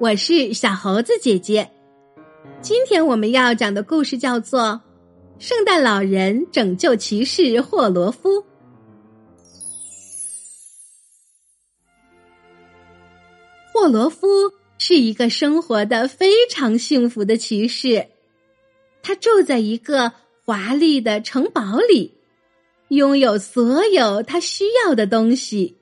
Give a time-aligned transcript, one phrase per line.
[0.00, 1.68] 我是小猴子姐姐。
[2.62, 4.60] 今天我们要讲的故事叫做
[5.40, 8.30] 《圣诞老人拯救骑士霍罗夫》。
[13.74, 14.28] 霍罗夫
[14.78, 18.06] 是一个生活的非常幸福的骑士，
[19.02, 20.12] 他住在一个
[20.44, 22.14] 华丽的城堡里，
[22.90, 25.76] 拥有所有他需要的东西。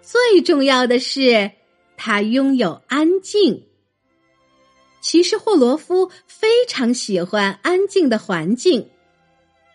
[0.00, 1.50] 最重要的是。
[2.04, 3.62] 他拥有安静。
[5.00, 8.88] 骑士霍罗夫非常喜欢安静的环境，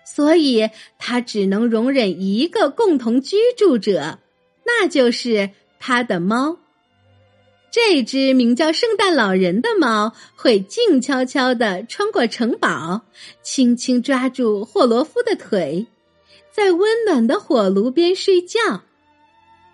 [0.05, 4.19] 所以他只能容忍一个共同居住者，
[4.65, 6.57] 那就是他的猫。
[7.71, 13.03] 这只名叫圣诞老人的猫会静悄悄的穿过城堡，
[13.41, 15.87] 轻轻抓住霍罗夫的腿，
[16.51, 18.81] 在温暖的火炉边睡觉。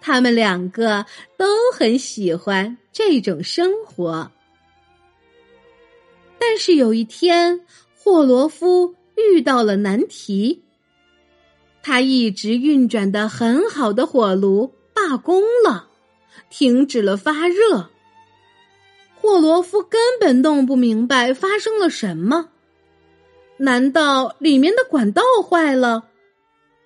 [0.06, 1.06] 他们两个
[1.38, 4.30] 都很喜欢这种生活，
[6.38, 7.62] 但是有一天，
[7.96, 10.62] 霍罗夫遇到了难题。
[11.82, 15.88] 他一直运转的很好的火炉罢工了，
[16.50, 17.90] 停止了发热。
[19.16, 22.50] 霍罗夫根本弄不明白发生了什么，
[23.56, 26.10] 难道里面的管道坏了？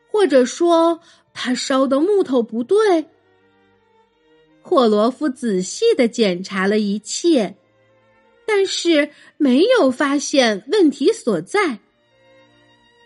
[0.07, 0.99] 或者说，
[1.33, 3.07] 他烧的木头不对。
[4.67, 7.55] 霍罗夫仔细的检查了一切，
[8.45, 11.79] 但是没有发现问题所在。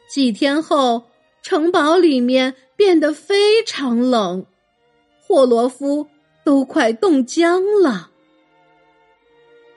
[0.09, 1.03] 几天后，
[1.43, 4.43] 城堡里面变得非常冷，
[5.19, 6.07] 霍罗夫
[6.43, 8.09] 都快冻僵了。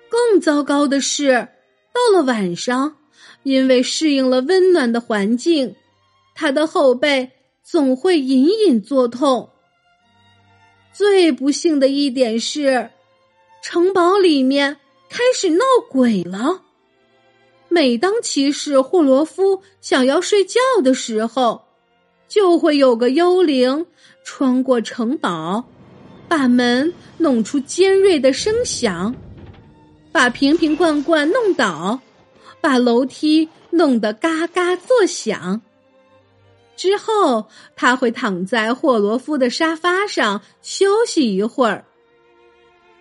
[0.08, 1.48] 更糟糕的是，
[1.92, 2.96] 到了晚上。
[3.42, 5.77] 因为适应了温暖的环境，
[6.34, 7.30] 他的后背
[7.62, 9.50] 总会隐隐作痛。
[10.95, 12.89] 最不幸的一点是，
[13.62, 14.78] 城堡里面
[15.11, 16.63] 开始闹鬼了。
[17.68, 21.63] 每当骑士霍罗夫想要睡觉的时候，
[22.29, 23.85] 就会有个幽灵
[24.23, 25.64] 穿过城堡，
[26.29, 29.14] 把门弄出尖锐的声响，
[30.13, 32.01] 把瓶瓶罐罐弄倒。
[32.61, 35.61] 把楼梯弄得嘎嘎作响。
[36.77, 41.85] 之后，他会躺在霍罗夫的沙发上休息一会儿，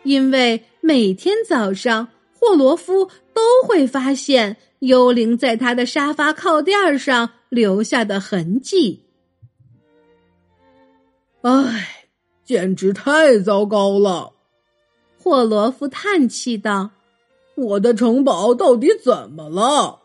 [0.03, 9.03] 因为每天早上霍罗夫都会发现幽灵在他的沙发靠垫上留下的痕迹。
[11.41, 12.07] 唉，
[12.45, 14.33] 简直太糟糕了！
[15.17, 16.91] 霍罗夫叹气道。
[17.55, 20.02] 我的城堡到底怎么了？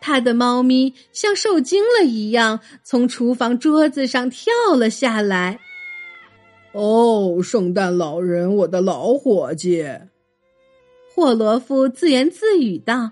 [0.00, 5.58] 他的猫咪像受惊了一样，从厨房桌子上跳了下来。
[6.72, 9.84] 哦，圣诞老人，我的老伙计，
[11.14, 13.10] 霍罗夫自言自语道：“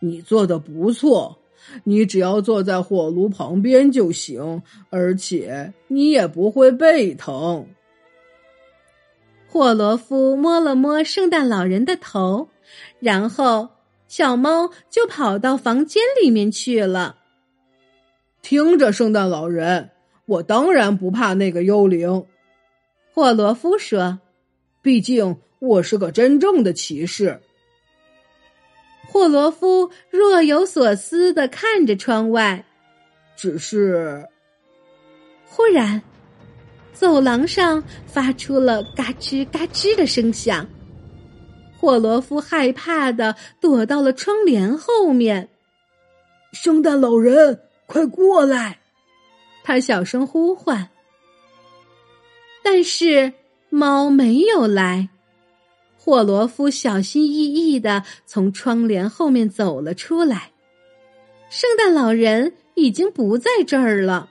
[0.00, 1.38] 你做的不错，
[1.84, 7.66] 你只要坐在火炉旁边就行，而且你也不会背疼。”
[9.48, 12.48] 霍罗夫摸了摸圣诞老人的头，
[13.00, 13.70] 然后
[14.08, 17.16] 小猫就跑到房间里面去了。
[18.42, 19.90] 听着，圣诞老人，
[20.26, 22.24] 我当然不怕那个幽灵。
[23.12, 24.20] 霍罗夫说
[24.82, 27.40] ：“毕竟我是个真正的骑士。”
[29.08, 32.64] 霍罗夫若有所思的看着窗外，
[33.36, 34.28] 只是，
[35.46, 36.02] 忽然。
[36.92, 40.66] 走廊上发出了嘎吱嘎吱的声响，
[41.86, 45.48] 霍罗夫害怕的躲到了窗帘后面。
[46.52, 48.80] 圣诞老人，快过来！
[49.62, 50.88] 他小声呼唤。
[52.64, 53.32] 但是
[53.70, 55.10] 猫没有来。
[55.96, 60.50] 霍罗夫小心翼翼的从窗帘后面走了出来。
[61.48, 64.28] 圣诞老人已经不在这儿了。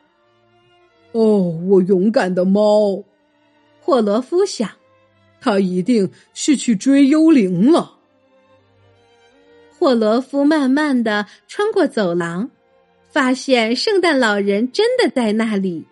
[1.14, 3.02] 哦，我勇敢的猫，
[3.80, 4.70] 霍罗夫想，
[5.46, 8.00] 他一定是去追幽灵了。
[9.78, 12.50] 霍罗夫慢慢的穿过走廊，
[13.12, 15.86] 发现圣诞老人真的在那里。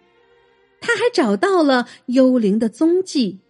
[0.82, 3.42] 他还找到了幽灵的踪迹。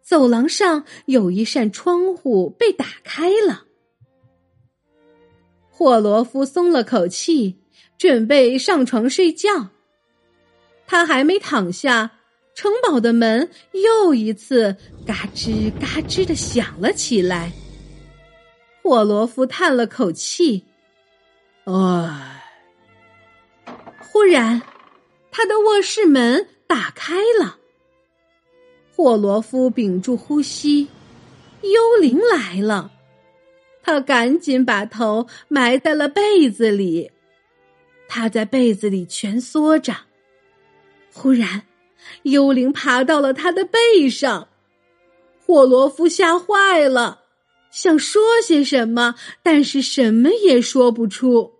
[0.00, 3.64] 走廊上有一扇窗户被打开了。
[5.68, 7.58] 霍罗夫松了口气，
[7.98, 9.70] 准备上床睡觉。
[10.86, 12.17] 他还没躺下，
[12.58, 14.76] 城堡的门又一次
[15.06, 17.52] 嘎吱嘎吱的响了起来。
[18.82, 20.66] 霍罗夫叹了口气
[21.66, 22.42] ：“唉。”
[24.02, 24.60] 忽然，
[25.30, 27.58] 他的卧室门打开了。
[28.92, 30.88] 霍罗夫屏住呼吸，
[31.62, 32.90] 幽灵来了。
[33.84, 37.12] 他赶紧把头埋在了被子里，
[38.08, 39.94] 他在被子里蜷缩着。
[41.12, 41.62] 忽然，
[42.22, 44.48] 幽灵爬到了他的背上，
[45.44, 47.22] 霍罗夫吓坏了，
[47.70, 51.52] 想说些什么，但是什么也说不出。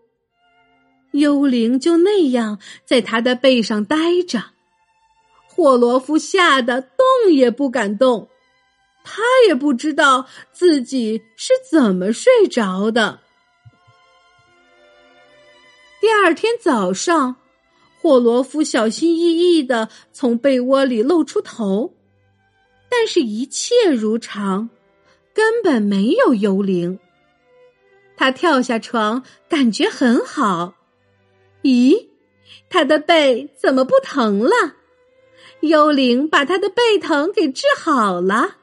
[1.12, 3.96] 幽灵就那样在他的背上呆
[4.26, 4.52] 着，
[5.46, 8.28] 霍罗夫吓得动也不敢动。
[9.10, 13.20] 他也不知道自己是怎么睡着的。
[15.98, 17.36] 第二天早上，
[18.00, 21.94] 霍罗夫小心翼翼的从被窝里露出头，
[22.88, 24.70] 但是一切如常，
[25.34, 26.98] 根本没有幽灵。
[28.16, 30.74] 他跳下床，感觉很好。
[31.62, 32.06] 咦，
[32.70, 34.76] 他的背怎么不疼了？
[35.60, 38.56] 幽灵把他的背疼给治好了。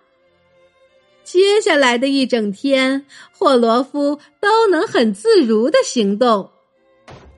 [1.24, 6.52] 接下来的一整天，霍罗夫都能很自如的行动。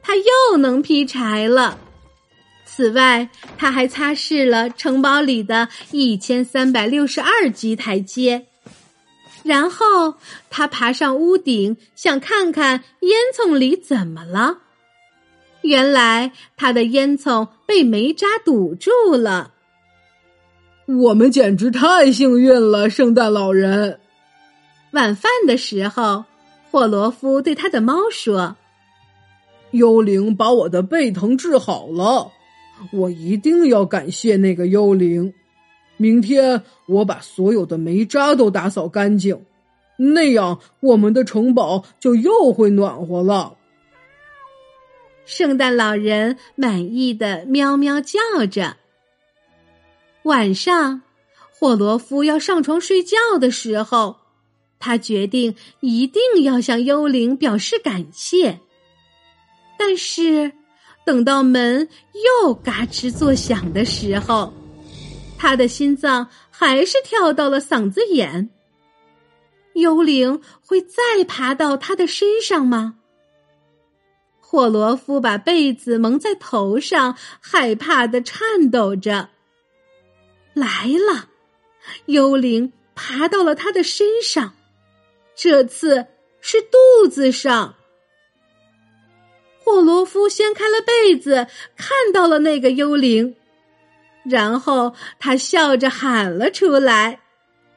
[0.01, 1.79] 他又能劈柴了。
[2.69, 8.45] 此外，他还擦拭了城堡里的一千三百六十二级台阶。
[9.43, 10.15] 然后，
[10.49, 14.57] 他爬上屋顶，想看看烟囱里怎么了。
[15.61, 19.53] 原来，他的烟囱被煤渣堵住了。
[20.85, 23.99] 我们简直太幸运了，圣诞老人。
[24.91, 26.25] 晚饭的时候，
[26.69, 28.57] 霍罗夫对他的猫说
[29.71, 32.31] ：“幽灵把我的背疼治好了，
[32.91, 35.33] 我一定要感谢那个幽灵。
[35.97, 39.45] 明天我把所有的煤渣都打扫干净，
[39.97, 43.55] 那样我们的城堡就又会暖和了。”
[45.25, 48.19] 圣诞老人满意的喵喵叫
[48.49, 48.77] 着。
[50.23, 51.01] 晚上，
[51.51, 54.17] 霍罗夫要上床睡觉的时候，
[54.79, 58.59] 他决定一定要向幽灵表示感谢。
[59.77, 60.53] 但是，
[61.07, 61.87] 等到门
[62.43, 64.53] 又嘎吱作响的时候，
[65.37, 68.49] 他的心脏还是跳到了嗓子眼。
[69.75, 72.95] 幽灵会再爬到他的身上吗？
[74.41, 79.29] 霍罗夫把被子蒙在头上，害怕的颤抖着。
[80.53, 81.29] 来了，
[82.07, 84.55] 幽灵爬到了他的身上，
[85.37, 86.07] 这次
[86.41, 87.76] 是肚子上。
[89.97, 93.35] 罗夫掀开了被子，看到了那个幽灵，
[94.23, 97.21] 然后他笑着喊了出来：“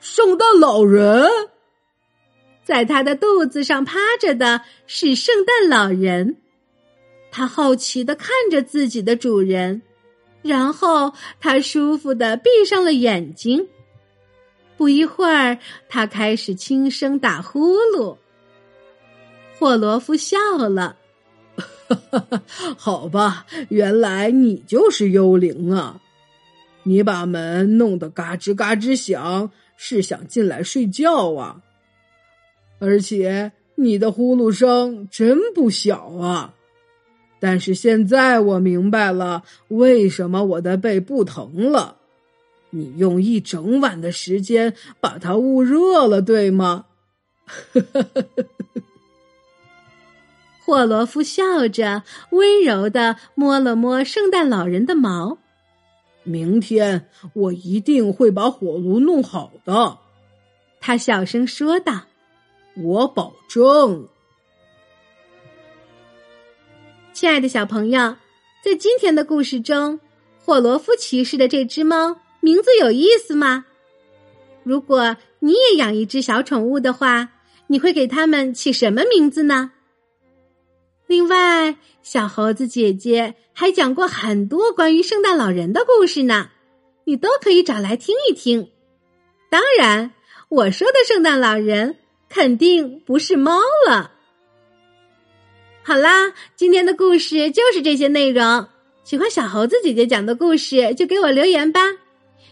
[0.00, 1.30] 圣诞老人！”
[2.62, 6.36] 在他的肚子上趴着的是圣诞老人，
[7.32, 9.80] 他好奇的看着自己的主人。
[10.42, 13.66] 然后他舒服的闭上了眼睛。
[14.76, 15.58] 不一会儿，
[15.88, 18.18] 他开始轻声打呼噜。
[19.58, 20.38] 霍罗夫笑
[20.68, 20.96] 了
[21.60, 21.96] ：“哈
[22.28, 22.42] 哈
[22.76, 26.00] 好吧，原来你就是幽灵啊！
[26.82, 31.60] 你把门弄得嘎吱嘎吱响，是想进来睡觉啊？
[32.78, 36.54] 而且你的呼噜声真不小啊！”
[37.42, 41.96] 但是现在我明白了，为什么我的背不疼了。
[42.70, 46.84] 你用一整晚的时间把它捂热了，对吗？
[50.70, 55.36] 霍罗夫笑着，温柔的摸了摸圣诞老人的毛。
[56.22, 59.98] 明天我一定会把火炉弄好的，
[60.78, 62.02] 他小声说道
[62.80, 64.06] ：“我保证。”
[67.12, 68.14] 亲爱的小朋友，
[68.64, 69.98] 在今天的故事中，
[70.38, 73.64] 霍罗夫骑士的这只猫名字有意思吗？
[74.62, 77.30] 如果你也养一只小宠物的话，
[77.66, 79.72] 你会给它们起什么名字呢？
[81.10, 81.74] 另外，
[82.04, 86.50] 小猴子姐姐还讲过很多关于圣诞老人的故事呢，
[87.02, 88.70] 你都可以找来听一听。
[89.50, 90.12] 当然，
[90.48, 91.96] 我说的圣诞老人
[92.28, 94.12] 肯定不是猫了。
[95.82, 98.68] 好啦，今天的故事就是这些内容。
[99.02, 101.80] 喜欢小猴子姐姐讲的故事，就给我留言吧。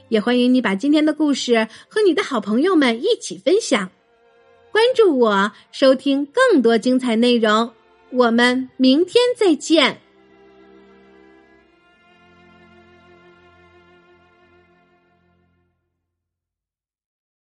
[0.09, 3.89] 也欢迎你把今天的故事和你的好朋友们一起分享。
[4.73, 7.71] 关注我，收听更多精彩内容。
[8.11, 10.01] 我们明天再见。